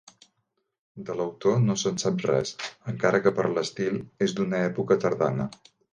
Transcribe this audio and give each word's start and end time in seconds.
De 1.09 1.17
l'autor 1.17 1.59
no 1.65 1.75
se'n 1.81 2.01
sap 2.03 2.25
res 2.29 2.53
encara 2.93 3.19
que 3.27 3.35
per 3.41 3.45
l'estil 3.57 4.01
és 4.29 4.35
d'una 4.41 4.63
època 4.71 4.99
tardana. 5.05 5.49